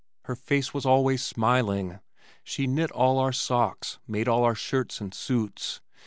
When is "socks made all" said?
3.31-4.43